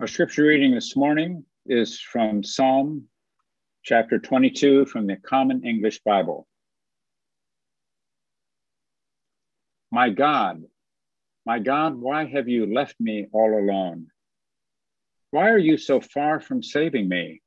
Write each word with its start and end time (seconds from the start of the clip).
Our 0.00 0.06
scripture 0.06 0.44
reading 0.44 0.76
this 0.76 0.94
morning 0.94 1.44
is 1.66 1.98
from 1.98 2.44
Psalm 2.44 3.08
chapter 3.82 4.20
22 4.20 4.86
from 4.86 5.08
the 5.08 5.16
Common 5.16 5.64
English 5.64 6.02
Bible. 6.04 6.46
My 9.90 10.10
God, 10.10 10.62
my 11.44 11.58
God, 11.58 11.96
why 11.96 12.26
have 12.26 12.48
you 12.48 12.72
left 12.72 12.94
me 13.00 13.26
all 13.32 13.58
alone? 13.58 14.06
Why 15.32 15.50
are 15.50 15.58
you 15.58 15.76
so 15.76 16.00
far 16.00 16.38
from 16.38 16.62
saving 16.62 17.08
me? 17.08 17.42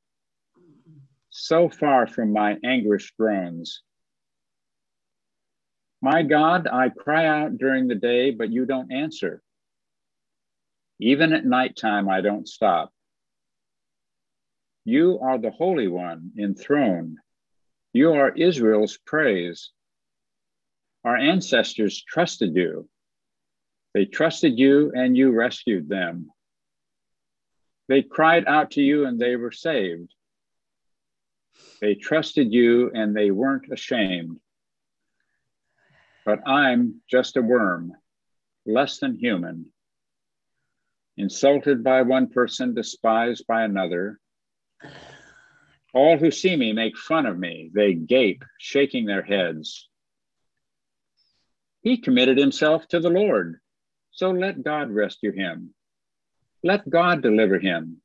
So 1.30 1.70
far 1.70 2.06
from 2.06 2.34
my 2.34 2.58
anguished 2.62 3.14
groans. 3.18 3.80
My 6.02 6.22
God, 6.22 6.68
I 6.70 6.90
cry 6.90 7.24
out 7.24 7.56
during 7.56 7.88
the 7.88 7.94
day, 7.94 8.30
but 8.30 8.52
you 8.52 8.66
don't 8.66 8.92
answer. 8.92 9.42
Even 11.02 11.32
at 11.32 11.44
nighttime, 11.44 12.08
I 12.08 12.20
don't 12.20 12.46
stop. 12.48 12.92
You 14.84 15.18
are 15.18 15.36
the 15.36 15.50
Holy 15.50 15.88
One 15.88 16.30
enthroned. 16.38 17.18
You 17.92 18.12
are 18.12 18.30
Israel's 18.30 18.98
praise. 19.04 19.72
Our 21.02 21.16
ancestors 21.16 22.04
trusted 22.04 22.54
you. 22.54 22.88
They 23.94 24.04
trusted 24.04 24.56
you 24.60 24.92
and 24.94 25.16
you 25.16 25.32
rescued 25.32 25.88
them. 25.88 26.30
They 27.88 28.02
cried 28.02 28.46
out 28.46 28.70
to 28.72 28.80
you 28.80 29.04
and 29.04 29.18
they 29.18 29.34
were 29.34 29.50
saved. 29.50 30.14
They 31.80 31.96
trusted 31.96 32.52
you 32.52 32.92
and 32.94 33.16
they 33.16 33.32
weren't 33.32 33.72
ashamed. 33.72 34.38
But 36.24 36.46
I'm 36.46 37.00
just 37.10 37.36
a 37.36 37.42
worm, 37.42 37.92
less 38.64 38.98
than 38.98 39.18
human 39.18 39.72
insulted 41.16 41.84
by 41.84 42.02
one 42.02 42.28
person, 42.28 42.74
despised 42.74 43.46
by 43.46 43.64
another. 43.64 44.18
All 45.94 46.16
who 46.16 46.30
see 46.30 46.56
me 46.56 46.72
make 46.72 46.96
fun 46.96 47.26
of 47.26 47.38
me. 47.38 47.70
They 47.74 47.94
gape, 47.94 48.44
shaking 48.58 49.04
their 49.04 49.22
heads. 49.22 49.88
He 51.82 51.98
committed 51.98 52.38
himself 52.38 52.88
to 52.88 53.00
the 53.00 53.10
Lord, 53.10 53.60
so 54.12 54.30
let 54.30 54.62
God 54.62 54.90
rescue 54.90 55.32
him. 55.32 55.74
Let 56.62 56.88
God 56.88 57.22
deliver 57.22 57.58
him, 57.58 58.00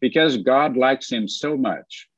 because 0.00 0.38
God 0.38 0.76
likes 0.76 1.12
him 1.12 1.28
so 1.28 1.56
much. 1.56 2.08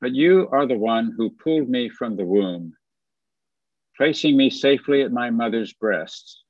But 0.00 0.14
you 0.14 0.48
are 0.52 0.66
the 0.66 0.78
one 0.78 1.12
who 1.16 1.30
pulled 1.30 1.68
me 1.68 1.88
from 1.88 2.16
the 2.16 2.24
womb, 2.26 2.74
placing 3.96 4.36
me 4.36 4.50
safely 4.50 5.02
at 5.02 5.10
my 5.10 5.30
mother's 5.30 5.72
breasts. 5.72 6.44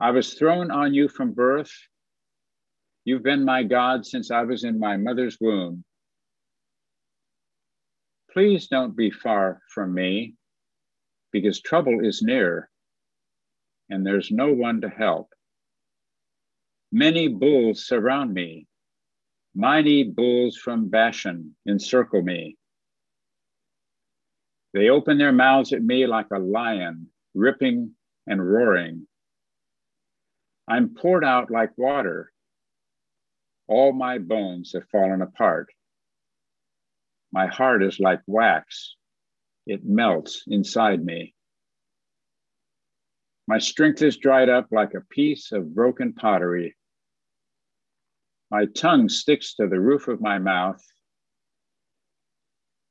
I 0.00 0.10
was 0.10 0.34
thrown 0.34 0.70
on 0.70 0.92
you 0.92 1.08
from 1.08 1.32
birth. 1.32 1.72
You've 3.04 3.22
been 3.22 3.44
my 3.44 3.62
God 3.62 4.04
since 4.04 4.30
I 4.30 4.42
was 4.42 4.64
in 4.64 4.78
my 4.78 4.96
mother's 4.96 5.38
womb. 5.40 5.84
Please 8.32 8.66
don't 8.66 8.96
be 8.96 9.10
far 9.10 9.60
from 9.72 9.94
me, 9.94 10.34
because 11.30 11.60
trouble 11.60 12.04
is 12.04 12.22
near, 12.22 12.68
and 13.88 14.04
there's 14.04 14.30
no 14.32 14.52
one 14.52 14.80
to 14.80 14.88
help. 14.88 15.28
Many 16.90 17.28
bulls 17.28 17.86
surround 17.86 18.34
me. 18.34 18.66
Mighty 19.54 20.02
bulls 20.02 20.56
from 20.56 20.88
Bashan 20.88 21.54
encircle 21.68 22.22
me. 22.22 22.56
They 24.72 24.88
open 24.88 25.18
their 25.18 25.32
mouths 25.32 25.72
at 25.72 25.82
me 25.82 26.06
like 26.08 26.26
a 26.32 26.40
lion, 26.40 27.08
ripping 27.34 27.92
and 28.26 28.44
roaring. 28.44 29.06
I'm 30.66 30.94
poured 30.94 31.24
out 31.24 31.50
like 31.50 31.76
water. 31.76 32.32
All 33.68 33.92
my 33.92 34.18
bones 34.18 34.72
have 34.74 34.88
fallen 34.90 35.22
apart. 35.22 35.68
My 37.32 37.46
heart 37.46 37.82
is 37.82 37.98
like 37.98 38.20
wax, 38.26 38.96
it 39.66 39.84
melts 39.84 40.44
inside 40.46 41.04
me. 41.04 41.34
My 43.46 43.58
strength 43.58 44.00
is 44.02 44.16
dried 44.16 44.48
up 44.48 44.68
like 44.70 44.94
a 44.94 45.04
piece 45.10 45.52
of 45.52 45.74
broken 45.74 46.14
pottery. 46.14 46.76
My 48.50 48.66
tongue 48.66 49.08
sticks 49.08 49.54
to 49.56 49.66
the 49.66 49.80
roof 49.80 50.08
of 50.08 50.20
my 50.20 50.38
mouth. 50.38 50.82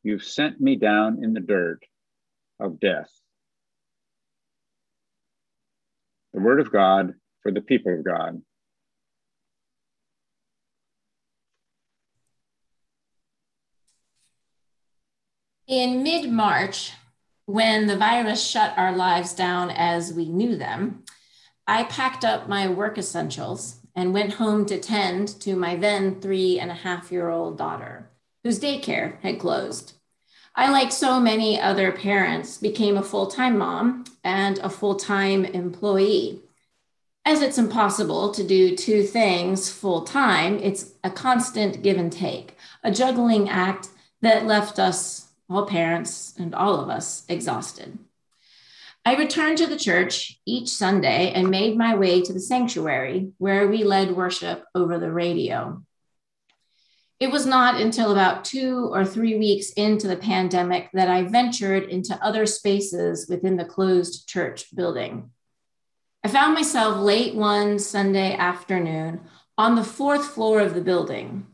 You've 0.03 0.23
sent 0.23 0.59
me 0.59 0.75
down 0.75 1.23
in 1.23 1.33
the 1.33 1.39
dirt 1.39 1.79
of 2.59 2.79
death. 2.79 3.09
The 6.33 6.41
word 6.41 6.59
of 6.59 6.71
God 6.71 7.13
for 7.43 7.51
the 7.51 7.61
people 7.61 7.93
of 7.93 8.03
God. 8.03 8.41
In 15.67 16.03
mid 16.03 16.29
March, 16.29 16.93
when 17.45 17.87
the 17.87 17.97
virus 17.97 18.45
shut 18.45 18.77
our 18.77 18.95
lives 18.95 19.33
down 19.33 19.69
as 19.69 20.13
we 20.13 20.27
knew 20.27 20.55
them, 20.55 21.03
I 21.67 21.83
packed 21.83 22.25
up 22.25 22.49
my 22.49 22.67
work 22.67 22.97
essentials 22.97 23.79
and 23.95 24.13
went 24.13 24.33
home 24.33 24.65
to 24.65 24.79
tend 24.79 25.27
to 25.41 25.55
my 25.55 25.75
then 25.75 26.19
three 26.19 26.59
and 26.59 26.71
a 26.71 26.75
half 26.75 27.11
year 27.11 27.29
old 27.29 27.57
daughter, 27.57 28.09
whose 28.43 28.59
daycare 28.59 29.21
had 29.21 29.39
closed. 29.39 29.93
I, 30.55 30.69
like 30.69 30.91
so 30.91 31.19
many 31.19 31.59
other 31.59 31.91
parents, 31.91 32.57
became 32.57 32.97
a 32.97 33.03
full 33.03 33.27
time 33.27 33.57
mom 33.57 34.03
and 34.23 34.59
a 34.59 34.69
full 34.69 34.95
time 34.95 35.45
employee 35.45 36.41
as 37.25 37.41
it's 37.41 37.57
impossible 37.57 38.31
to 38.31 38.43
do 38.43 38.75
two 38.75 39.03
things 39.03 39.69
full 39.69 40.01
time, 40.01 40.59
it's 40.59 40.91
a 41.03 41.09
constant 41.09 41.81
give 41.81 41.97
and 41.97 42.11
take, 42.11 42.57
a 42.83 42.91
juggling 42.91 43.49
act 43.49 43.89
that 44.21 44.45
left 44.45 44.77
us, 44.77 45.29
all 45.49 45.65
parents 45.65 46.33
and 46.37 46.53
all 46.53 46.79
of 46.79 46.89
us, 46.89 47.23
exhausted. 47.29 47.97
I 49.05 49.15
returned 49.15 49.57
to 49.57 49.67
the 49.67 49.77
church 49.77 50.39
each 50.45 50.69
Sunday 50.69 51.31
and 51.33 51.49
made 51.49 51.77
my 51.77 51.95
way 51.95 52.21
to 52.21 52.33
the 52.33 52.39
sanctuary 52.39 53.31
where 53.37 53.67
we 53.67 53.83
led 53.83 54.15
worship 54.15 54.63
over 54.73 54.97
the 54.97 55.11
radio. 55.11 55.83
It 57.19 57.31
was 57.31 57.45
not 57.45 57.79
until 57.79 58.11
about 58.11 58.43
two 58.43 58.89
or 58.91 59.05
three 59.05 59.37
weeks 59.37 59.71
into 59.71 60.07
the 60.07 60.17
pandemic 60.17 60.89
that 60.93 61.09
I 61.09 61.23
ventured 61.23 61.83
into 61.83 62.21
other 62.23 62.45
spaces 62.45 63.27
within 63.29 63.55
the 63.55 63.65
closed 63.65 64.27
church 64.27 64.73
building. 64.75 65.31
I 66.25 66.29
found 66.29 66.53
myself 66.53 66.99
late 66.99 67.35
one 67.35 67.79
Sunday 67.79 68.33
afternoon 68.33 69.19
on 69.57 69.75
the 69.75 69.83
fourth 69.83 70.25
floor 70.27 70.61
of 70.61 70.73
the 70.73 70.81
building 70.81 71.47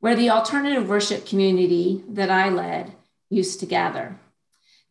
where 0.00 0.16
the 0.16 0.30
alternative 0.30 0.88
worship 0.88 1.24
community 1.24 2.02
that 2.08 2.28
I 2.28 2.48
led 2.48 2.92
used 3.30 3.60
to 3.60 3.66
gather. 3.66 4.18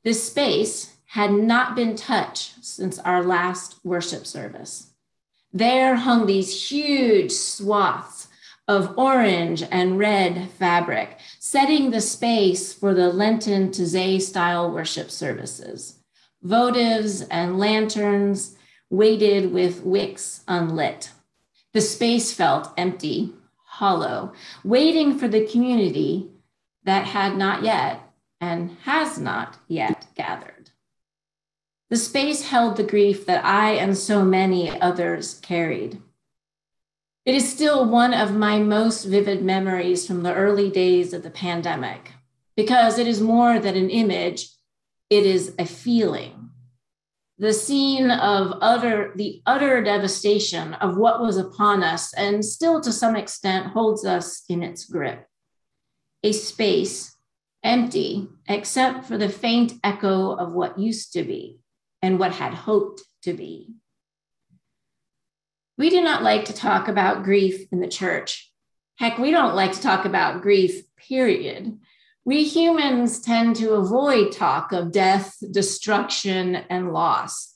This 0.05 0.23
space 0.23 0.95
had 1.07 1.31
not 1.31 1.75
been 1.75 1.97
touched 1.97 2.63
since 2.63 2.97
our 2.99 3.23
last 3.23 3.75
worship 3.83 4.25
service. 4.25 4.91
There 5.51 5.95
hung 5.95 6.25
these 6.25 6.69
huge 6.71 7.31
swaths 7.33 8.29
of 8.69 8.97
orange 8.97 9.63
and 9.69 9.99
red 9.99 10.49
fabric, 10.51 11.19
setting 11.39 11.91
the 11.91 12.01
space 12.01 12.73
for 12.73 12.93
the 12.93 13.09
Lenten 13.09 13.69
Taizé 13.69 14.21
style 14.21 14.71
worship 14.71 15.11
services. 15.11 15.99
Votives 16.43 17.27
and 17.29 17.59
lanterns 17.59 18.55
weighted 18.89 19.51
with 19.51 19.83
wicks 19.83 20.43
unlit. 20.47 21.11
The 21.73 21.81
space 21.81 22.31
felt 22.31 22.73
empty, 22.77 23.33
hollow, 23.65 24.33
waiting 24.63 25.17
for 25.17 25.27
the 25.27 25.45
community 25.45 26.29
that 26.83 27.07
had 27.07 27.35
not 27.35 27.63
yet 27.63 28.01
and 28.39 28.77
has 28.83 29.17
not 29.17 29.57
yet 29.67 30.07
gathered. 30.15 30.69
The 31.89 31.97
space 31.97 32.49
held 32.49 32.77
the 32.77 32.83
grief 32.83 33.25
that 33.25 33.43
I 33.45 33.71
and 33.71 33.97
so 33.97 34.23
many 34.23 34.69
others 34.79 35.39
carried. 35.39 36.01
It 37.25 37.35
is 37.35 37.51
still 37.51 37.85
one 37.85 38.13
of 38.13 38.35
my 38.35 38.59
most 38.59 39.05
vivid 39.05 39.43
memories 39.43 40.05
from 40.05 40.23
the 40.23 40.33
early 40.33 40.69
days 40.69 41.13
of 41.13 41.23
the 41.23 41.29
pandemic 41.29 42.11
because 42.55 42.97
it 42.97 43.07
is 43.07 43.19
more 43.19 43.59
than 43.59 43.75
an 43.75 43.89
image, 43.89 44.49
it 45.09 45.25
is 45.25 45.53
a 45.59 45.65
feeling 45.65 46.49
the 47.37 47.53
scene 47.53 48.09
of 48.09 48.57
utter 48.61 49.11
the 49.15 49.41
utter 49.45 49.83
devastation 49.83 50.73
of 50.75 50.97
what 50.97 51.21
was 51.21 51.37
upon 51.37 51.83
us 51.83 52.13
and 52.13 52.43
still 52.43 52.79
to 52.81 52.91
some 52.91 53.15
extent 53.15 53.67
holds 53.67 54.05
us 54.05 54.43
in 54.47 54.63
its 54.63 54.85
grip. 54.85 55.27
A 56.23 56.31
space 56.31 57.15
empty 57.63 58.27
except 58.47 59.05
for 59.05 59.17
the 59.17 59.29
faint 59.29 59.73
echo 59.83 60.31
of 60.33 60.53
what 60.53 60.79
used 60.79 61.13
to 61.13 61.23
be 61.23 61.59
and 62.01 62.19
what 62.19 62.31
had 62.31 62.53
hoped 62.53 63.01
to 63.23 63.33
be. 63.33 63.73
We 65.77 65.89
do 65.89 66.01
not 66.01 66.23
like 66.23 66.45
to 66.45 66.53
talk 66.53 66.87
about 66.87 67.23
grief 67.23 67.67
in 67.71 67.81
the 67.81 67.87
church. 67.87 68.49
Heck 68.97 69.17
we 69.17 69.31
don't 69.31 69.55
like 69.55 69.73
to 69.73 69.81
talk 69.81 70.05
about 70.05 70.41
grief 70.41 70.83
period 70.95 71.79
we 72.25 72.43
humans 72.43 73.21
tend 73.21 73.55
to 73.57 73.73
avoid 73.73 74.31
talk 74.31 74.71
of 74.71 74.91
death, 74.91 75.37
destruction, 75.51 76.55
and 76.55 76.91
loss. 76.91 77.53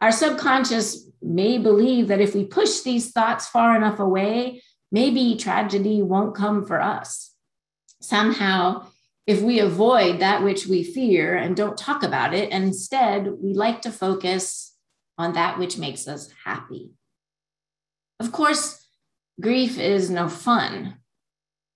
Our 0.00 0.10
subconscious 0.10 1.08
may 1.22 1.58
believe 1.58 2.08
that 2.08 2.20
if 2.20 2.34
we 2.34 2.44
push 2.44 2.80
these 2.80 3.12
thoughts 3.12 3.48
far 3.48 3.76
enough 3.76 4.00
away, 4.00 4.62
maybe 4.90 5.36
tragedy 5.36 6.02
won't 6.02 6.34
come 6.34 6.66
for 6.66 6.80
us. 6.80 7.32
Somehow, 8.00 8.86
if 9.26 9.40
we 9.40 9.60
avoid 9.60 10.18
that 10.18 10.42
which 10.42 10.66
we 10.66 10.82
fear 10.82 11.36
and 11.36 11.56
don't 11.56 11.78
talk 11.78 12.02
about 12.02 12.34
it, 12.34 12.50
and 12.50 12.64
instead 12.64 13.28
we 13.40 13.54
like 13.54 13.82
to 13.82 13.92
focus 13.92 14.74
on 15.16 15.34
that 15.34 15.58
which 15.58 15.78
makes 15.78 16.08
us 16.08 16.28
happy. 16.44 16.90
Of 18.18 18.32
course, 18.32 18.84
grief 19.40 19.78
is 19.78 20.10
no 20.10 20.28
fun. 20.28 20.96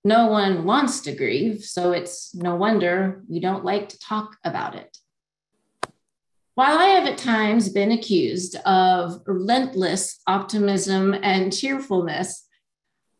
No 0.04 0.26
one 0.26 0.64
wants 0.64 1.00
to 1.02 1.14
grieve, 1.14 1.62
so 1.62 1.92
it's 1.92 2.34
no 2.34 2.56
wonder 2.56 3.22
we 3.28 3.38
don't 3.38 3.64
like 3.64 3.88
to 3.90 3.98
talk 4.00 4.36
about 4.44 4.74
it. 4.74 4.98
While 6.54 6.78
I 6.78 6.86
have 6.86 7.06
at 7.06 7.18
times 7.18 7.68
been 7.68 7.92
accused 7.92 8.56
of 8.66 9.22
relentless 9.26 10.20
optimism 10.26 11.14
and 11.14 11.56
cheerfulness, 11.56 12.46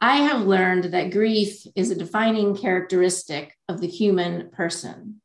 I 0.01 0.17
have 0.17 0.47
learned 0.47 0.93
that 0.93 1.13
grief 1.13 1.65
is 1.77 1.91
a 1.91 1.95
defining 1.95 2.57
characteristic 2.57 3.57
of 3.69 3.81
the 3.81 3.87
human 3.87 4.51
person. 4.51 5.21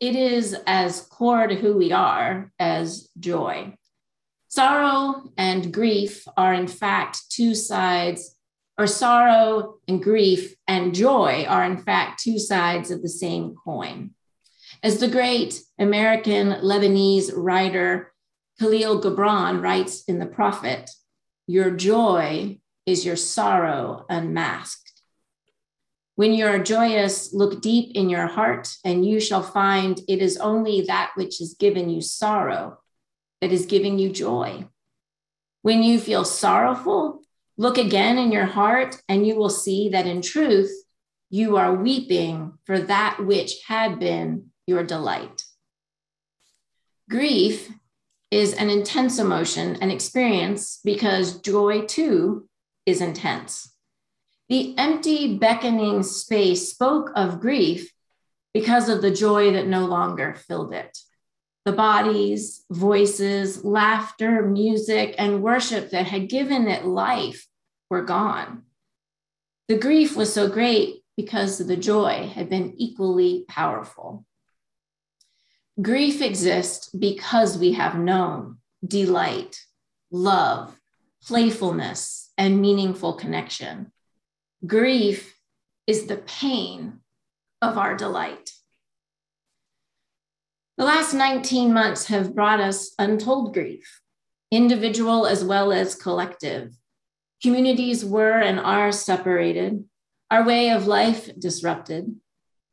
It 0.00 0.16
is 0.16 0.56
as 0.66 1.02
core 1.02 1.46
to 1.46 1.54
who 1.54 1.76
we 1.76 1.92
are 1.92 2.50
as 2.58 3.10
joy. 3.20 3.76
Sorrow 4.48 5.30
and 5.36 5.72
grief 5.72 6.24
are, 6.36 6.54
in 6.54 6.66
fact, 6.66 7.30
two 7.30 7.54
sides 7.54 8.35
or 8.78 8.86
sorrow 8.86 9.78
and 9.88 10.02
grief 10.02 10.54
and 10.68 10.94
joy 10.94 11.44
are, 11.48 11.64
in 11.64 11.78
fact, 11.78 12.22
two 12.22 12.38
sides 12.38 12.90
of 12.90 13.02
the 13.02 13.08
same 13.08 13.54
coin. 13.64 14.10
As 14.82 15.00
the 15.00 15.08
great 15.08 15.60
American 15.78 16.52
Lebanese 16.62 17.32
writer 17.34 18.12
Khalil 18.58 19.02
Gibran 19.02 19.62
writes 19.62 20.04
in 20.04 20.18
The 20.18 20.26
Prophet, 20.26 20.90
your 21.46 21.70
joy 21.70 22.58
is 22.86 23.04
your 23.04 23.16
sorrow 23.16 24.06
unmasked. 24.08 24.86
When 26.14 26.32
you 26.32 26.46
are 26.46 26.58
joyous, 26.58 27.34
look 27.34 27.60
deep 27.60 27.94
in 27.94 28.08
your 28.08 28.26
heart, 28.26 28.68
and 28.84 29.04
you 29.04 29.20
shall 29.20 29.42
find 29.42 30.00
it 30.08 30.20
is 30.20 30.38
only 30.38 30.82
that 30.82 31.12
which 31.14 31.38
has 31.38 31.54
given 31.54 31.90
you 31.90 32.00
sorrow 32.00 32.78
that 33.42 33.52
is 33.52 33.66
giving 33.66 33.98
you 33.98 34.10
joy. 34.10 34.66
When 35.60 35.82
you 35.82 36.00
feel 36.00 36.24
sorrowful, 36.24 37.20
Look 37.58 37.78
again 37.78 38.18
in 38.18 38.32
your 38.32 38.44
heart, 38.44 39.00
and 39.08 39.26
you 39.26 39.36
will 39.36 39.50
see 39.50 39.88
that 39.88 40.06
in 40.06 40.20
truth, 40.20 40.70
you 41.30 41.56
are 41.56 41.74
weeping 41.74 42.52
for 42.64 42.78
that 42.78 43.18
which 43.24 43.62
had 43.66 43.98
been 43.98 44.50
your 44.66 44.84
delight. 44.84 45.42
Grief 47.08 47.70
is 48.30 48.52
an 48.54 48.68
intense 48.68 49.18
emotion 49.18 49.78
and 49.80 49.90
experience 49.90 50.80
because 50.84 51.40
joy 51.40 51.82
too 51.86 52.48
is 52.84 53.00
intense. 53.00 53.72
The 54.48 54.76
empty, 54.78 55.38
beckoning 55.38 56.02
space 56.02 56.70
spoke 56.70 57.10
of 57.16 57.40
grief 57.40 57.92
because 58.52 58.88
of 58.88 59.02
the 59.02 59.10
joy 59.10 59.52
that 59.52 59.66
no 59.66 59.86
longer 59.86 60.34
filled 60.34 60.72
it. 60.72 60.96
The 61.66 61.72
bodies, 61.72 62.64
voices, 62.70 63.64
laughter, 63.64 64.40
music, 64.40 65.16
and 65.18 65.42
worship 65.42 65.90
that 65.90 66.06
had 66.06 66.28
given 66.28 66.68
it 66.68 66.84
life 66.86 67.48
were 67.90 68.04
gone. 68.04 68.62
The 69.66 69.76
grief 69.76 70.16
was 70.16 70.32
so 70.32 70.48
great 70.48 71.02
because 71.16 71.58
the 71.58 71.76
joy 71.76 72.30
had 72.32 72.48
been 72.48 72.74
equally 72.76 73.44
powerful. 73.48 74.24
Grief 75.82 76.22
exists 76.22 76.88
because 76.90 77.58
we 77.58 77.72
have 77.72 77.98
known 77.98 78.58
delight, 78.86 79.60
love, 80.12 80.78
playfulness, 81.26 82.30
and 82.38 82.60
meaningful 82.60 83.14
connection. 83.14 83.90
Grief 84.64 85.36
is 85.88 86.06
the 86.06 86.18
pain 86.18 87.00
of 87.60 87.76
our 87.76 87.96
delight. 87.96 88.52
The 90.78 90.84
last 90.84 91.14
19 91.14 91.72
months 91.72 92.06
have 92.06 92.34
brought 92.34 92.60
us 92.60 92.94
untold 92.98 93.54
grief, 93.54 94.02
individual 94.50 95.26
as 95.26 95.42
well 95.42 95.72
as 95.72 95.94
collective. 95.94 96.74
Communities 97.42 98.04
were 98.04 98.38
and 98.40 98.60
are 98.60 98.92
separated, 98.92 99.84
our 100.30 100.44
way 100.44 100.68
of 100.70 100.86
life 100.86 101.30
disrupted. 101.38 102.16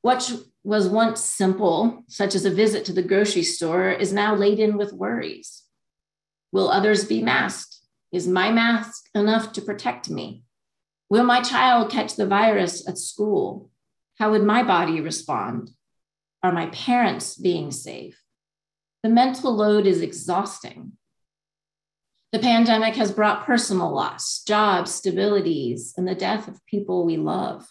What 0.02 0.34
was 0.66 0.90
once 0.90 1.22
simple, 1.22 2.04
such 2.10 2.36
as 2.36 2.44
a 2.44 2.50
visit 2.50 2.84
to 2.86 2.94
the 2.94 3.04
grocery 3.04 3.44
store, 3.44 3.90
is 3.92 4.12
now 4.12 4.36
laden 4.36 4.76
with 4.76 4.92
worries. 4.92 5.64
Will 6.52 6.70
others 6.70 7.06
be 7.06 7.22
masked? 7.22 7.80
Is 8.12 8.28
my 8.28 8.52
mask 8.52 9.06
enough 9.16 9.54
to 9.54 9.62
protect 9.62 10.10
me? 10.10 10.44
Will 11.10 11.24
my 11.24 11.42
child 11.42 11.90
catch 11.90 12.18
the 12.18 12.28
virus 12.28 12.86
at 12.86 12.98
school? 12.98 13.70
How 14.20 14.32
would 14.32 14.44
my 14.44 14.62
body 14.62 15.00
respond? 15.00 15.72
Are 16.44 16.52
my 16.52 16.66
parents 16.68 17.38
being 17.38 17.72
safe? 17.72 18.22
The 19.02 19.10
mental 19.10 19.56
load 19.56 19.88
is 19.88 20.02
exhausting. 20.02 20.94
The 22.34 22.40
pandemic 22.40 22.96
has 22.96 23.12
brought 23.12 23.46
personal 23.46 23.94
loss, 23.94 24.44
job 24.44 24.86
stabilities, 24.86 25.94
and 25.96 26.08
the 26.08 26.16
death 26.16 26.48
of 26.50 26.66
people 26.66 27.06
we 27.06 27.16
love. 27.16 27.68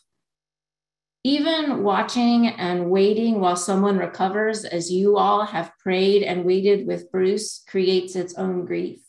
Even 1.24 1.82
watching 1.82 2.46
and 2.46 2.90
waiting 2.90 3.40
while 3.40 3.56
someone 3.56 3.98
recovers, 3.98 4.64
as 4.64 4.90
you 4.90 5.16
all 5.19 5.44
have 5.44 5.76
prayed 5.78 6.22
and 6.22 6.44
waited 6.44 6.86
with 6.86 7.12
Bruce, 7.12 7.62
creates 7.69 8.16
its 8.16 8.34
own 8.34 8.64
grief. 8.64 9.00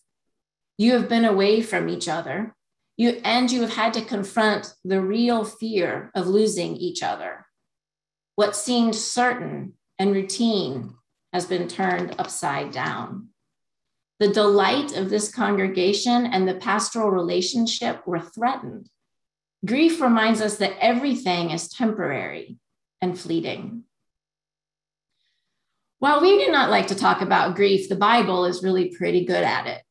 You 0.77 0.93
have 0.93 1.07
been 1.07 1.25
away 1.25 1.61
from 1.61 1.87
each 1.87 2.09
other, 2.09 2.53
you, 2.97 3.21
and 3.23 3.51
you 3.51 3.61
have 3.61 3.73
had 3.73 3.93
to 3.93 4.05
confront 4.05 4.73
the 4.83 5.01
real 5.01 5.43
fear 5.43 6.11
of 6.13 6.27
losing 6.27 6.75
each 6.75 7.01
other. 7.01 7.42
What 8.35 8.55
seemed 8.55 8.95
certain 8.95 9.73
and 9.99 10.11
routine 10.11 10.95
has 11.31 11.45
been 11.45 11.67
turned 11.67 12.15
upside 12.17 12.71
down. 12.71 13.29
The 14.19 14.29
delight 14.29 14.95
of 14.95 15.09
this 15.09 15.33
congregation 15.33 16.25
and 16.25 16.47
the 16.47 16.55
pastoral 16.55 17.11
relationship 17.11 18.07
were 18.07 18.19
threatened. 18.21 18.89
Grief 19.65 20.01
reminds 20.01 20.41
us 20.41 20.57
that 20.57 20.77
everything 20.79 21.51
is 21.51 21.69
temporary 21.69 22.57
and 23.01 23.19
fleeting. 23.19 23.83
While 25.99 26.21
we 26.21 26.43
do 26.43 26.51
not 26.51 26.69
like 26.69 26.87
to 26.87 26.95
talk 26.95 27.21
about 27.21 27.55
grief, 27.55 27.87
the 27.87 27.95
Bible 27.95 28.45
is 28.45 28.63
really 28.63 28.89
pretty 28.89 29.25
good 29.25 29.43
at 29.43 29.67
it. 29.67 29.81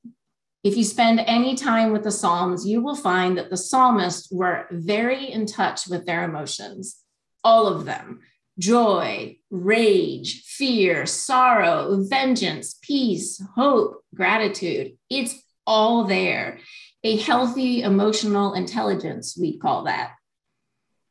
If 0.64 0.76
you 0.76 0.84
spend 0.84 1.20
any 1.20 1.54
time 1.54 1.92
with 1.92 2.02
the 2.02 2.10
Psalms, 2.10 2.66
you 2.66 2.82
will 2.82 2.94
find 2.94 3.38
that 3.38 3.50
the 3.50 3.56
psalmists 3.56 4.30
were 4.30 4.66
very 4.70 5.30
in 5.30 5.46
touch 5.46 5.88
with 5.88 6.06
their 6.06 6.24
emotions, 6.24 6.98
all 7.42 7.66
of 7.66 7.84
them 7.84 8.20
joy, 8.58 9.36
rage, 9.50 10.42
fear, 10.44 11.06
sorrow, 11.06 12.02
vengeance, 12.02 12.78
peace, 12.82 13.42
hope, 13.54 14.02
gratitude. 14.14 14.96
It's 15.10 15.42
all 15.66 16.04
there. 16.04 16.58
A 17.04 17.16
healthy 17.16 17.82
emotional 17.82 18.54
intelligence, 18.54 19.36
we 19.38 19.58
call 19.58 19.84
that. 19.84 20.12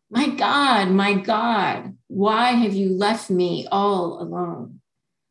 My 0.09 0.27
God, 0.27 0.89
my 0.89 1.13
God, 1.13 1.97
why 2.07 2.51
have 2.51 2.73
you 2.73 2.89
left 2.89 3.29
me 3.29 3.67
all 3.71 4.21
alone? 4.21 4.81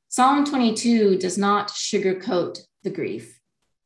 Psalm 0.09 0.45
22 0.45 1.19
does 1.19 1.39
not 1.39 1.69
sugarcoat 1.69 2.61
the 2.83 2.91
grief. 2.91 3.39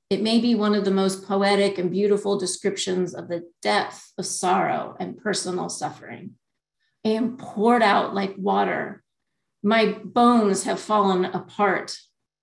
It 0.08 0.22
may 0.22 0.40
be 0.40 0.54
one 0.54 0.74
of 0.74 0.84
the 0.84 0.90
most 0.90 1.26
poetic 1.26 1.78
and 1.78 1.90
beautiful 1.90 2.38
descriptions 2.38 3.14
of 3.14 3.28
the 3.28 3.50
depth 3.60 4.12
of 4.16 4.26
sorrow 4.26 4.96
and 5.00 5.18
personal 5.18 5.68
suffering. 5.68 6.36
Am 7.04 7.37
poured 7.37 7.82
out 7.82 8.14
like 8.14 8.34
water. 8.38 9.02
My 9.62 9.96
bones 10.04 10.64
have 10.64 10.80
fallen 10.80 11.25
apart. 11.26 11.99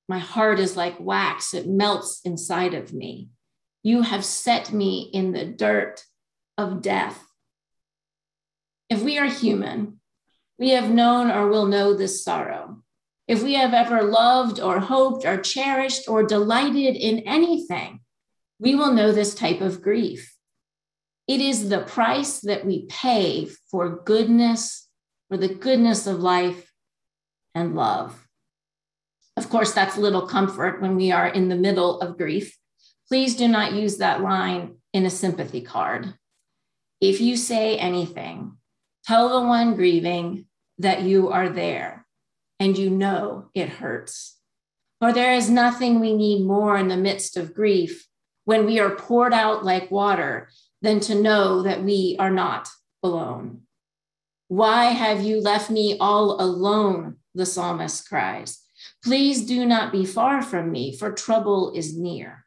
My 0.07 0.19
heart 0.19 0.59
is 0.59 0.75
like 0.75 0.99
wax, 0.99 1.53
it 1.53 1.67
melts 1.67 2.21
inside 2.25 2.73
of 2.73 2.93
me. 2.93 3.29
You 3.83 4.01
have 4.01 4.25
set 4.25 4.71
me 4.71 5.09
in 5.13 5.31
the 5.31 5.45
dirt 5.45 6.03
of 6.57 6.81
death. 6.81 7.25
If 8.89 9.01
we 9.01 9.17
are 9.17 9.25
human, 9.27 9.99
we 10.59 10.71
have 10.71 10.91
known 10.91 11.31
or 11.31 11.47
will 11.47 11.65
know 11.65 11.93
this 11.93 12.23
sorrow. 12.23 12.83
If 13.27 13.41
we 13.41 13.53
have 13.53 13.73
ever 13.73 14.03
loved 14.03 14.59
or 14.59 14.79
hoped 14.79 15.25
or 15.25 15.37
cherished 15.37 16.07
or 16.07 16.23
delighted 16.23 16.95
in 16.95 17.19
anything, 17.19 18.01
we 18.59 18.75
will 18.75 18.91
know 18.91 19.11
this 19.11 19.33
type 19.33 19.61
of 19.61 19.81
grief. 19.81 20.35
It 21.27 21.41
is 21.41 21.69
the 21.69 21.81
price 21.81 22.39
that 22.41 22.65
we 22.65 22.85
pay 22.87 23.47
for 23.69 24.01
goodness, 24.03 24.87
for 25.29 25.37
the 25.37 25.53
goodness 25.53 26.07
of 26.07 26.19
life 26.19 26.71
and 27.55 27.75
love. 27.75 28.27
Of 29.37 29.49
course, 29.49 29.73
that's 29.73 29.97
little 29.97 30.27
comfort 30.27 30.81
when 30.81 30.95
we 30.95 31.11
are 31.11 31.27
in 31.27 31.49
the 31.49 31.55
middle 31.55 32.01
of 32.01 32.17
grief. 32.17 32.57
Please 33.07 33.35
do 33.35 33.47
not 33.47 33.73
use 33.73 33.97
that 33.97 34.21
line 34.21 34.75
in 34.93 35.05
a 35.05 35.09
sympathy 35.09 35.61
card. 35.61 36.13
If 36.99 37.21
you 37.21 37.37
say 37.37 37.77
anything, 37.77 38.57
tell 39.05 39.29
the 39.29 39.47
one 39.47 39.75
grieving 39.75 40.45
that 40.77 41.03
you 41.03 41.29
are 41.29 41.49
there 41.49 42.05
and 42.59 42.77
you 42.77 42.89
know 42.89 43.49
it 43.53 43.69
hurts. 43.69 44.37
For 44.99 45.11
there 45.11 45.33
is 45.33 45.49
nothing 45.49 45.99
we 45.99 46.15
need 46.15 46.45
more 46.45 46.77
in 46.77 46.87
the 46.87 46.97
midst 46.97 47.37
of 47.37 47.55
grief 47.55 48.07
when 48.45 48.65
we 48.65 48.79
are 48.79 48.95
poured 48.95 49.33
out 49.33 49.65
like 49.65 49.89
water 49.89 50.49
than 50.81 50.99
to 51.01 51.15
know 51.15 51.61
that 51.61 51.83
we 51.83 52.15
are 52.19 52.31
not 52.31 52.67
alone. 53.03 53.61
Why 54.47 54.85
have 54.85 55.21
you 55.21 55.39
left 55.39 55.69
me 55.69 55.97
all 55.99 56.41
alone? 56.41 57.17
The 57.33 57.45
psalmist 57.45 58.09
cries. 58.09 58.61
Please 59.03 59.45
do 59.45 59.65
not 59.65 59.91
be 59.91 60.05
far 60.05 60.41
from 60.41 60.71
me, 60.71 60.95
for 60.95 61.11
trouble 61.11 61.71
is 61.73 61.97
near. 61.97 62.45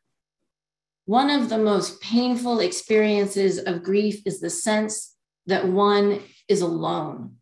One 1.07 1.31
of 1.31 1.49
the 1.49 1.59
most 1.59 2.01
painful 2.01 2.61
experiences 2.61 3.59
of 3.59 3.83
grief 3.83 4.23
is 4.27 4.41
the 4.41 4.51
sense 4.51 5.15
that 5.47 5.69
one 5.69 6.21
is 6.49 6.61
alone, 6.61 7.37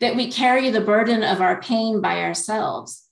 that 0.00 0.16
we 0.16 0.30
carry 0.30 0.70
the 0.70 0.80
burden 0.80 1.22
of 1.22 1.40
our 1.40 1.60
pain 1.60 2.00
by 2.00 2.22
ourselves. 2.22 3.06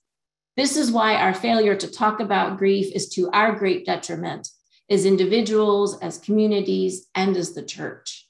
This 0.55 0.77
is 0.77 0.91
why 0.91 1.15
our 1.15 1.33
failure 1.33 1.75
to 1.75 1.91
talk 1.91 2.19
about 2.19 2.57
grief 2.57 2.91
is 2.93 3.09
to 3.09 3.29
our 3.31 3.55
great 3.55 3.85
detriment 3.85 4.49
as 4.89 5.05
individuals, 5.05 5.99
as 5.99 6.17
communities, 6.17 7.07
and 7.15 7.35
as 7.35 7.53
the 7.53 7.63
church. 7.63 8.27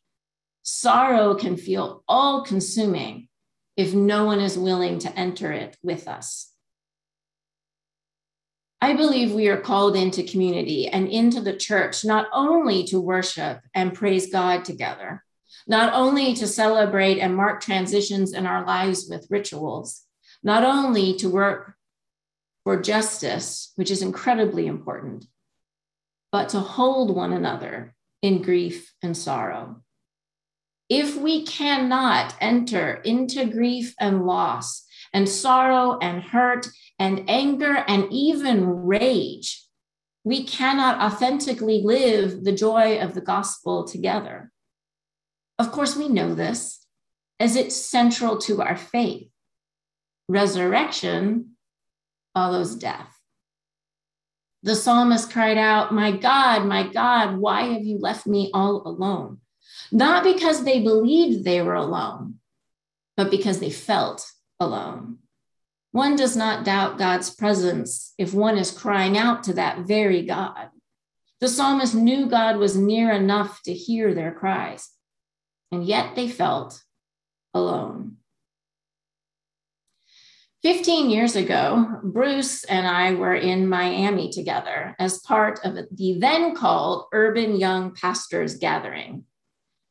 Sorrow 0.63 1.35
can 1.35 1.55
feel 1.55 2.03
all 2.07 2.43
consuming 2.43 3.29
if 3.75 3.93
no 3.93 4.25
one 4.25 4.39
is 4.39 4.57
willing 4.57 4.99
to 4.99 5.17
enter 5.17 5.51
it 5.51 5.77
with 5.83 6.07
us. 6.07 6.51
I 8.81 8.95
believe 8.95 9.33
we 9.33 9.47
are 9.47 9.61
called 9.61 9.95
into 9.95 10.23
community 10.23 10.87
and 10.87 11.07
into 11.07 11.41
the 11.41 11.55
church 11.55 12.05
not 12.05 12.27
only 12.31 12.83
to 12.85 12.99
worship 12.99 13.61
and 13.73 13.93
praise 13.93 14.31
God 14.31 14.65
together, 14.65 15.23
not 15.67 15.93
only 15.93 16.33
to 16.35 16.47
celebrate 16.47 17.19
and 17.19 17.35
mark 17.35 17.61
transitions 17.61 18.33
in 18.33 18.45
our 18.45 18.65
lives 18.65 19.07
with 19.09 19.27
rituals, 19.29 20.03
not 20.43 20.63
only 20.63 21.15
to 21.15 21.29
work 21.29 21.75
for 22.63 22.81
justice, 22.81 23.71
which 23.75 23.89
is 23.89 24.01
incredibly 24.01 24.67
important, 24.67 25.25
but 26.31 26.50
to 26.50 26.60
hold 26.60 27.15
one 27.15 27.34
another 27.34 27.96
in 28.22 28.41
grief 28.41 28.93
and 29.01 29.15
sorrow 29.15 29.81
if 30.89 31.17
we 31.17 31.46
cannot 31.46 32.36
enter 32.39 33.01
into 33.03 33.46
grief 33.46 33.93
and 34.00 34.25
loss 34.25 34.86
and 35.13 35.27
sorrow 35.27 35.98
and 36.01 36.24
hurt 36.24 36.67
and 36.98 37.29
anger 37.29 37.84
and 37.88 38.07
even 38.12 38.65
rage, 38.65 39.65
we 40.24 40.43
cannot 40.43 41.00
authentically 41.00 41.81
live 41.81 42.43
the 42.43 42.51
joy 42.51 43.00
of 43.00 43.13
the 43.13 43.22
gospel 43.22 43.86
together. 43.86 44.51
Of 45.60 45.72
course, 45.72 45.96
we 45.96 46.07
know 46.07 46.34
this 46.34 46.86
as 47.39 47.55
it's 47.55 47.75
central 47.75 48.38
to 48.39 48.62
our 48.62 48.77
faith. 48.77 49.29
Resurrection 50.29 51.51
follows 52.34 52.75
death. 52.75 53.16
The 54.67 54.75
psalmist 54.75 55.31
cried 55.31 55.57
out, 55.57 55.93
My 55.93 56.12
God, 56.12 56.65
my 56.65 56.88
God, 56.88 57.38
why 57.38 57.62
have 57.74 57.83
you 57.83 57.97
left 57.97 58.27
me 58.27 58.51
all 58.53 58.86
alone? 58.86 59.39
not 59.91 60.24
because 60.24 60.63
they 60.63 60.81
believed 60.81 61.43
they 61.43 61.62
were 61.62 61.75
alone, 61.75 62.36
but 63.15 63.31
because 63.31 63.59
they 63.59 63.69
felt 63.69 64.29
alone. 64.59 65.19
One 65.91 66.15
does 66.15 66.36
not 66.36 66.65
doubt 66.65 66.97
God's 66.97 67.29
presence 67.29 68.13
if 68.17 68.33
one 68.33 68.57
is 68.57 68.71
crying 68.71 69.17
out 69.17 69.43
to 69.43 69.53
that 69.53 69.79
very 69.79 70.24
God. 70.24 70.69
The 71.39 71.47
psalmist 71.47 71.95
knew 71.95 72.27
God 72.27 72.57
was 72.57 72.75
near 72.75 73.12
enough 73.12 73.62
to 73.63 73.74
hear 73.74 74.13
their 74.13 74.33
cries, 74.33 74.89
and 75.71 75.86
yet 75.86 76.15
they 76.15 76.27
felt 76.27 76.83
alone. 77.53 78.17
15 80.67 81.09
years 81.09 81.38
ago, 81.38 82.01
Bruce 82.03 82.65
and 82.65 82.86
I 82.86 83.13
were 83.13 83.36
in 83.36 83.69
Miami 83.69 84.29
together 84.29 84.97
as 85.00 85.19
part 85.19 85.62
of 85.63 85.77
the 85.95 86.17
then 86.19 86.53
called 86.57 87.05
Urban 87.13 87.55
Young 87.55 87.95
Pastors 87.95 88.57
Gathering. 88.57 89.24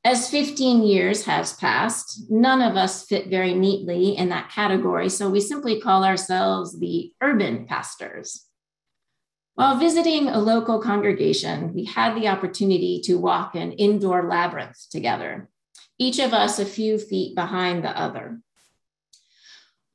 As 0.05 0.29
15 0.29 0.83
years 0.83 1.25
has 1.25 1.55
passed, 1.55 2.31
none 2.31 2.61
of 2.61 2.77
us 2.77 3.07
fit 3.07 3.29
very 3.29 3.55
neatly 3.55 4.19
in 4.19 4.29
that 4.29 4.51
category, 4.51 5.09
so 5.09 5.31
we 5.31 5.41
simply 5.41 5.81
call 5.81 6.05
ourselves 6.05 6.79
the 6.79 7.11
urban 7.23 7.65
pastors. 7.65 8.45
While 9.55 9.79
visiting 9.79 10.29
a 10.29 10.39
local 10.39 10.79
congregation, 10.79 11.73
we 11.73 11.87
had 11.87 12.15
the 12.15 12.29
opportunity 12.29 13.01
to 13.05 13.15
walk 13.15 13.55
an 13.55 13.73
indoor 13.73 14.29
labyrinth 14.29 14.91
together, 14.91 15.49
each 15.99 16.19
of 16.19 16.35
us 16.35 16.59
a 16.59 16.67
few 16.67 16.99
feet 16.99 17.35
behind 17.35 17.83
the 17.83 17.99
other. 17.99 18.43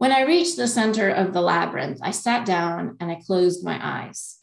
When 0.02 0.12
I 0.12 0.22
reached 0.22 0.58
the 0.58 0.68
center 0.68 1.12
of 1.12 1.32
the 1.32 1.44
labyrinth, 1.44 2.00
I 2.02 2.10
sat 2.10 2.44
down 2.44 2.98
and 3.00 3.12
I 3.12 3.22
closed 3.24 3.64
my 3.64 3.80
eyes. 3.80 4.40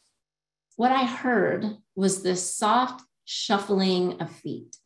What 0.77 0.93
I 0.93 1.05
heard 1.05 1.79
was 1.97 2.23
this 2.23 2.55
soft 2.55 3.03
shuffling 3.25 4.21
of 4.21 4.31
feet 4.31 4.77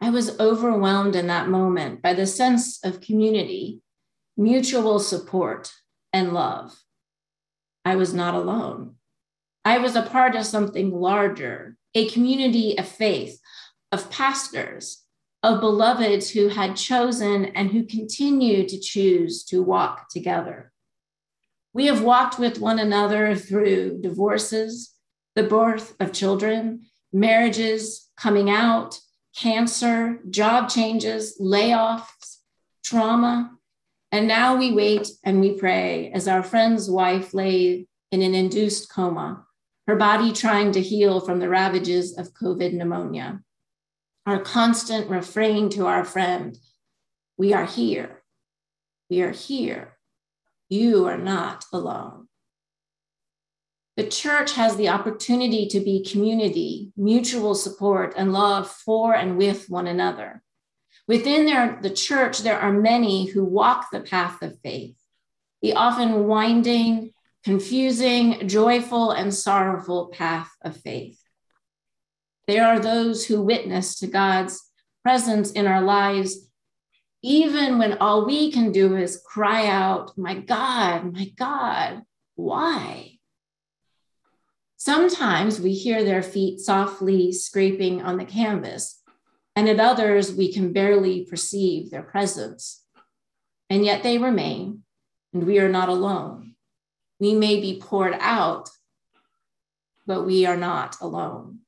I 0.00 0.10
was 0.10 0.38
overwhelmed 0.38 1.16
in 1.16 1.26
that 1.26 1.48
moment 1.48 2.00
by 2.00 2.14
the 2.14 2.28
sense 2.28 2.78
of 2.84 3.00
community, 3.00 3.80
mutual 4.36 5.00
support, 5.00 5.72
and 6.12 6.32
love. 6.32 6.80
I 7.84 7.96
was 7.96 8.14
not 8.14 8.34
alone. 8.34 8.94
I 9.64 9.78
was 9.78 9.96
a 9.96 10.02
part 10.02 10.36
of 10.36 10.46
something 10.46 10.92
larger, 10.92 11.76
a 11.96 12.08
community 12.08 12.78
of 12.78 12.86
faith, 12.86 13.40
of 13.90 14.12
pastors, 14.12 15.07
of 15.42 15.60
beloveds 15.60 16.30
who 16.30 16.48
had 16.48 16.76
chosen 16.76 17.46
and 17.46 17.70
who 17.70 17.84
continue 17.84 18.68
to 18.68 18.78
choose 18.78 19.44
to 19.44 19.62
walk 19.62 20.08
together. 20.08 20.72
We 21.72 21.86
have 21.86 22.02
walked 22.02 22.38
with 22.38 22.60
one 22.60 22.78
another 22.78 23.36
through 23.36 24.00
divorces, 24.00 24.94
the 25.36 25.44
birth 25.44 25.94
of 26.00 26.12
children, 26.12 26.86
marriages, 27.12 28.10
coming 28.16 28.50
out, 28.50 28.98
cancer, 29.36 30.18
job 30.28 30.68
changes, 30.68 31.38
layoffs, 31.40 32.38
trauma. 32.82 33.52
And 34.10 34.26
now 34.26 34.56
we 34.56 34.72
wait 34.72 35.08
and 35.24 35.40
we 35.40 35.52
pray 35.52 36.10
as 36.12 36.26
our 36.26 36.42
friend's 36.42 36.90
wife 36.90 37.34
lay 37.34 37.86
in 38.10 38.22
an 38.22 38.34
induced 38.34 38.90
coma, 38.90 39.44
her 39.86 39.96
body 39.96 40.32
trying 40.32 40.72
to 40.72 40.82
heal 40.82 41.20
from 41.20 41.38
the 41.38 41.48
ravages 41.48 42.16
of 42.18 42.32
COVID 42.32 42.72
pneumonia. 42.72 43.40
Our 44.28 44.40
constant 44.40 45.08
refrain 45.08 45.70
to 45.70 45.86
our 45.86 46.04
friend 46.04 46.54
we 47.38 47.54
are 47.54 47.64
here. 47.64 48.22
We 49.08 49.22
are 49.22 49.30
here. 49.30 49.96
You 50.68 51.06
are 51.06 51.16
not 51.16 51.64
alone. 51.72 52.28
The 53.96 54.06
church 54.06 54.52
has 54.52 54.76
the 54.76 54.90
opportunity 54.90 55.66
to 55.68 55.80
be 55.80 56.04
community, 56.04 56.92
mutual 56.94 57.54
support, 57.54 58.12
and 58.18 58.34
love 58.34 58.70
for 58.70 59.14
and 59.14 59.38
with 59.38 59.70
one 59.70 59.86
another. 59.86 60.42
Within 61.06 61.46
their, 61.46 61.78
the 61.80 61.88
church, 61.88 62.40
there 62.40 62.60
are 62.60 62.70
many 62.70 63.24
who 63.24 63.46
walk 63.46 63.86
the 63.90 64.00
path 64.00 64.42
of 64.42 64.60
faith, 64.60 64.98
the 65.62 65.72
often 65.72 66.26
winding, 66.26 67.14
confusing, 67.44 68.46
joyful, 68.46 69.10
and 69.10 69.34
sorrowful 69.34 70.08
path 70.08 70.50
of 70.60 70.76
faith. 70.76 71.18
There 72.48 72.66
are 72.66 72.80
those 72.80 73.26
who 73.26 73.42
witness 73.42 73.96
to 73.96 74.06
God's 74.06 74.70
presence 75.04 75.52
in 75.52 75.66
our 75.66 75.82
lives, 75.82 76.48
even 77.22 77.78
when 77.78 77.98
all 77.98 78.24
we 78.24 78.50
can 78.50 78.72
do 78.72 78.96
is 78.96 79.22
cry 79.26 79.66
out, 79.66 80.16
My 80.16 80.34
God, 80.34 81.12
my 81.12 81.30
God, 81.36 82.04
why? 82.36 83.18
Sometimes 84.78 85.60
we 85.60 85.74
hear 85.74 86.02
their 86.02 86.22
feet 86.22 86.60
softly 86.60 87.32
scraping 87.32 88.00
on 88.00 88.16
the 88.16 88.24
canvas, 88.24 89.02
and 89.54 89.68
at 89.68 89.78
others 89.78 90.32
we 90.32 90.50
can 90.50 90.72
barely 90.72 91.26
perceive 91.26 91.90
their 91.90 92.02
presence. 92.02 92.82
And 93.68 93.84
yet 93.84 94.02
they 94.02 94.16
remain, 94.16 94.84
and 95.34 95.44
we 95.44 95.58
are 95.58 95.68
not 95.68 95.90
alone. 95.90 96.54
We 97.20 97.34
may 97.34 97.60
be 97.60 97.78
poured 97.78 98.16
out, 98.18 98.70
but 100.06 100.24
we 100.24 100.46
are 100.46 100.56
not 100.56 100.96
alone. 101.02 101.58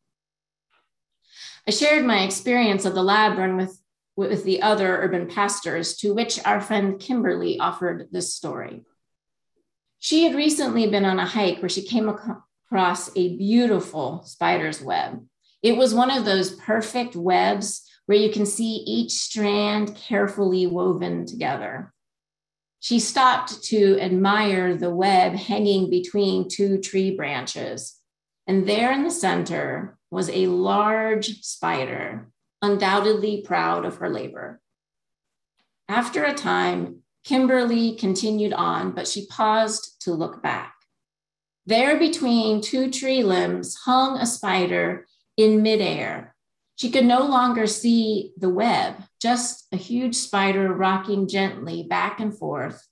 I 1.70 1.72
shared 1.72 2.04
my 2.04 2.24
experience 2.24 2.84
of 2.84 2.94
the 2.94 3.02
labyrinth 3.04 3.78
with, 4.16 4.30
with 4.30 4.42
the 4.42 4.60
other 4.60 5.02
urban 5.02 5.28
pastors, 5.28 5.96
to 5.98 6.12
which 6.12 6.44
our 6.44 6.60
friend 6.60 6.98
Kimberly 6.98 7.60
offered 7.60 8.08
this 8.10 8.34
story. 8.34 8.82
She 10.00 10.24
had 10.24 10.34
recently 10.34 10.90
been 10.90 11.04
on 11.04 11.20
a 11.20 11.26
hike 11.26 11.62
where 11.62 11.68
she 11.68 11.82
came 11.82 12.08
across 12.08 13.16
a 13.16 13.36
beautiful 13.36 14.24
spider's 14.24 14.82
web. 14.82 15.24
It 15.62 15.76
was 15.76 15.94
one 15.94 16.10
of 16.10 16.24
those 16.24 16.56
perfect 16.56 17.14
webs 17.14 17.88
where 18.06 18.18
you 18.18 18.32
can 18.32 18.46
see 18.46 18.82
each 18.84 19.12
strand 19.12 19.94
carefully 19.94 20.66
woven 20.66 21.24
together. 21.24 21.92
She 22.80 22.98
stopped 22.98 23.62
to 23.66 23.96
admire 24.00 24.74
the 24.74 24.92
web 24.92 25.34
hanging 25.34 25.88
between 25.88 26.48
two 26.48 26.78
tree 26.78 27.14
branches. 27.14 27.96
And 28.48 28.66
there 28.66 28.90
in 28.90 29.04
the 29.04 29.12
center 29.12 29.99
was 30.10 30.28
a 30.30 30.46
large 30.46 31.40
spider, 31.42 32.28
undoubtedly 32.62 33.42
proud 33.42 33.84
of 33.84 33.96
her 33.96 34.10
labor. 34.10 34.60
After 35.88 36.24
a 36.24 36.34
time, 36.34 37.02
Kimberly 37.24 37.96
continued 37.96 38.52
on, 38.52 38.92
but 38.92 39.06
she 39.06 39.26
paused 39.26 40.00
to 40.02 40.12
look 40.12 40.42
back. 40.42 40.74
There 41.66 41.98
between 41.98 42.60
two 42.60 42.90
tree 42.90 43.22
limbs 43.22 43.76
hung 43.84 44.16
a 44.18 44.26
spider 44.26 45.06
in 45.36 45.62
midair. 45.62 46.34
She 46.76 46.90
could 46.90 47.04
no 47.04 47.26
longer 47.26 47.66
see 47.66 48.32
the 48.38 48.48
web, 48.48 48.94
just 49.20 49.66
a 49.70 49.76
huge 49.76 50.16
spider 50.16 50.72
rocking 50.72 51.28
gently 51.28 51.82
back 51.82 52.20
and 52.20 52.36
forth 52.36 52.86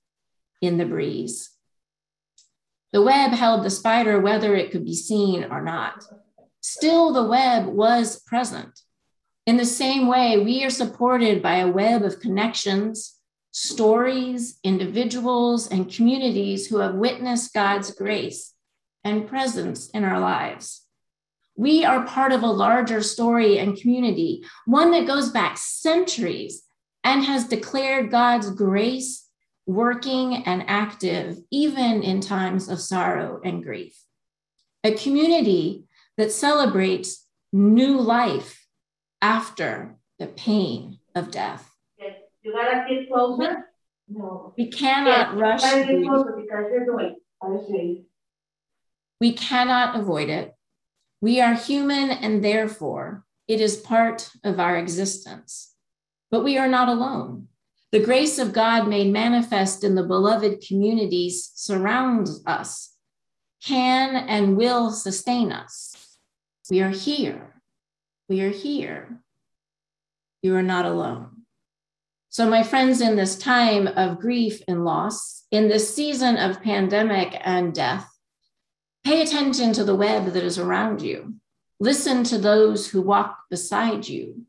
in 0.61 0.77
the 0.77 0.85
breeze. 0.85 1.51
The 2.93 3.03
web 3.03 3.33
held 3.33 3.65
the 3.65 3.71
spider 3.71 4.21
whether 4.21 4.55
it 4.55 4.71
could 4.71 4.85
be 4.85 4.95
seen 4.95 5.45
or 5.45 5.63
not. 5.63 6.05
Still, 6.61 7.13
the 7.13 7.25
web 7.25 7.67
was 7.67 8.21
present. 8.23 8.81
In 9.47 9.57
the 9.57 9.65
same 9.65 10.09
way, 10.09 10.39
we 10.39 10.65
are 10.65 10.71
supported 10.71 11.43
by 11.43 11.57
a 11.57 11.71
web 11.71 12.03
of 12.03 12.21
connections, 12.21 13.17
stories, 13.51 14.59
individuals, 14.63 15.69
and 15.69 15.91
communities 15.91 16.67
who 16.67 16.79
have 16.79 16.95
witnessed 16.95 17.55
God's 17.55 17.91
grace 17.93 18.55
and 19.05 19.27
presence 19.27 19.89
in 19.91 20.05
our 20.05 20.21
lives. 20.21 20.83
We 21.57 21.85
are 21.85 22.07
part 22.07 22.33
of 22.33 22.43
a 22.43 22.47
larger 22.47 23.03
story 23.03 23.59
and 23.59 23.77
community, 23.77 24.45
one 24.67 24.91
that 24.93 25.07
goes 25.07 25.31
back 25.31 25.57
centuries 25.57 26.63
and 27.03 27.25
has 27.25 27.49
declared 27.49 28.11
God's 28.11 28.51
grace 28.51 29.27
working 29.67 30.45
and 30.45 30.65
active, 30.69 31.39
even 31.51 32.03
in 32.03 32.21
times 32.21 32.69
of 32.69 32.81
sorrow 32.81 33.41
and 33.45 33.63
grief. 33.65 33.99
A 34.85 34.95
community 34.95 35.88
that 36.19 36.33
celebrates 36.33 37.27
new 37.53 37.99
life 37.99 38.67
after 39.23 39.97
the 40.19 40.27
pain 40.27 40.99
of 41.15 41.31
death. 41.31 41.73
You 42.43 42.53
gotta 42.53 42.85
get 42.89 43.09
closer. 43.09 43.67
No. 44.09 44.53
We 44.57 44.67
cannot 44.67 45.37
rush. 45.37 45.63
You 45.63 45.71
gotta 45.71 45.81
get 45.81 45.87
grief. 45.87 46.11
because 46.37 46.65
you're 46.73 46.85
doing, 46.85 47.17
We 49.21 49.33
cannot 49.33 49.99
avoid 49.99 50.29
it. 50.29 50.55
We 51.21 51.41
are 51.41 51.55
human 51.55 52.11
and 52.11 52.45
therefore 52.45 53.25
it 53.47 53.61
is 53.61 53.77
part 53.77 54.31
of 54.45 54.59
our 54.61 54.77
existence. 54.77 55.75
But 56.31 56.45
we 56.45 56.59
are 56.59 56.69
not 56.69 56.89
alone. 56.89 57.49
The 57.93 58.01
grace 58.01 58.39
of 58.39 58.53
God 58.53 58.89
made 58.89 59.13
manifest 59.13 59.83
in 59.83 59.95
the 59.95 60.03
beloved 60.03 60.63
communities 60.67 61.51
surrounds 61.55 62.43
us, 62.47 62.95
can 63.65 64.15
and 64.15 64.57
will 64.57 64.91
sustain 64.91 65.53
us. 65.53 66.08
We 66.71 66.81
are 66.81 66.91
here. 66.91 67.63
We 68.29 68.43
are 68.43 68.51
here. 68.51 69.21
You 70.43 70.55
are 70.57 70.63
not 70.63 70.85
alone. 70.85 71.43
So, 72.29 72.49
my 72.49 72.63
friends, 72.63 73.01
in 73.01 73.17
this 73.17 73.39
time 73.39 73.87
of 73.87 74.21
grief 74.21 74.63
and 74.69 74.85
loss, 74.85 75.45
in 75.51 75.69
this 75.69 75.95
season 75.95 76.37
of 76.37 76.63
pandemic 76.63 77.41
and 77.43 77.75
death, 77.75 78.09
Pay 79.09 79.23
attention 79.23 79.73
to 79.73 79.85
the 79.85 79.95
web 79.95 80.27
that 80.27 80.45
is 80.45 80.59
around 80.59 81.01
you. 81.01 81.37
Listen 81.81 82.25
to 82.25 82.37
those 82.37 82.91
who 82.91 83.01
walk 83.01 83.39
beside 83.49 84.07
you. 84.07 84.45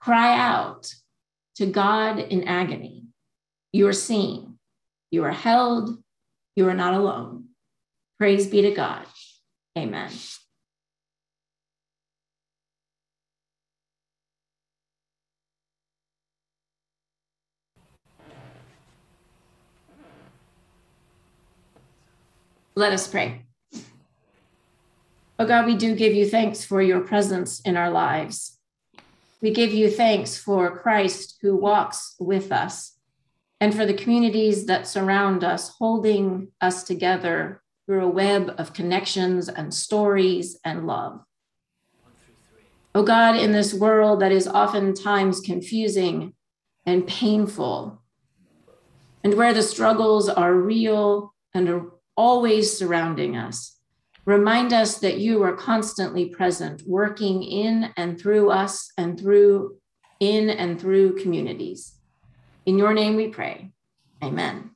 Cry 0.00 0.34
out 0.34 0.94
to 1.56 1.66
God 1.66 2.18
in 2.18 2.48
agony. 2.48 3.04
You 3.70 3.86
are 3.86 3.92
seen, 3.92 4.58
you 5.10 5.24
are 5.24 5.32
held, 5.32 6.02
you 6.56 6.66
are 6.68 6.74
not 6.74 6.94
alone. 6.94 7.48
Praise 8.16 8.46
be 8.46 8.62
to 8.62 8.70
God. 8.70 9.04
Amen. 9.76 10.10
Let 22.78 22.92
us 22.92 23.08
pray. 23.08 23.42
Oh 25.36 25.44
God, 25.44 25.66
we 25.66 25.74
do 25.74 25.96
give 25.96 26.14
you 26.14 26.24
thanks 26.24 26.64
for 26.64 26.80
your 26.80 27.00
presence 27.00 27.58
in 27.62 27.76
our 27.76 27.90
lives. 27.90 28.60
We 29.42 29.50
give 29.50 29.72
you 29.72 29.90
thanks 29.90 30.38
for 30.38 30.78
Christ 30.78 31.38
who 31.42 31.56
walks 31.56 32.14
with 32.20 32.52
us 32.52 32.96
and 33.60 33.74
for 33.74 33.84
the 33.84 33.94
communities 33.94 34.66
that 34.66 34.86
surround 34.86 35.42
us, 35.42 35.70
holding 35.80 36.52
us 36.60 36.84
together 36.84 37.62
through 37.84 38.04
a 38.04 38.08
web 38.08 38.54
of 38.58 38.74
connections 38.74 39.48
and 39.48 39.74
stories 39.74 40.56
and 40.64 40.86
love. 40.86 41.24
Oh 42.94 43.02
God, 43.02 43.34
in 43.34 43.50
this 43.50 43.74
world 43.74 44.20
that 44.20 44.30
is 44.30 44.46
oftentimes 44.46 45.40
confusing 45.40 46.32
and 46.86 47.08
painful, 47.08 48.00
and 49.24 49.34
where 49.34 49.52
the 49.52 49.64
struggles 49.64 50.28
are 50.28 50.54
real 50.54 51.34
and 51.52 51.90
always 52.18 52.76
surrounding 52.76 53.36
us, 53.36 53.78
Remind 54.28 54.74
us 54.74 54.98
that 54.98 55.20
you 55.20 55.42
are 55.42 55.56
constantly 55.56 56.26
present, 56.26 56.82
working 56.86 57.42
in 57.42 57.94
and 57.96 58.20
through 58.20 58.50
us 58.50 58.92
and 58.98 59.18
through 59.18 59.78
in 60.20 60.50
and 60.50 60.78
through 60.78 61.16
communities. 61.16 61.94
In 62.66 62.76
your 62.76 62.92
name 62.92 63.16
we 63.16 63.28
pray. 63.28 63.70
Amen. 64.22 64.72